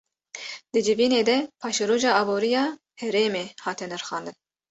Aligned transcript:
Di 0.73 0.79
civînê 0.87 1.21
de 1.29 1.37
paşeroja 1.61 2.11
aboriya 2.21 2.63
herêmê 3.01 3.45
hate 3.65 3.85
nirxandin 3.91 4.35